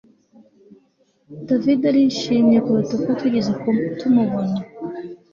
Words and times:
David 1.47 1.81
arishimye 1.89 2.57
kuruta 2.65 2.91
uko 2.97 3.09
twigeze 3.17 3.51
tumubona 3.97 4.57